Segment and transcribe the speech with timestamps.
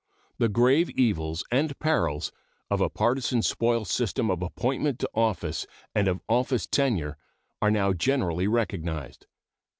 [0.39, 2.31] The grave evils and perils
[2.71, 7.17] of a partisan spoils system of appointment to office and of office tenure
[7.61, 9.27] are now generally recognized.